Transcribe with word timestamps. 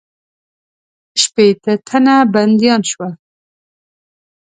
شپېته 1.21 1.73
تنه 1.87 2.15
بندیان 2.33 2.81
شول. 2.91 3.11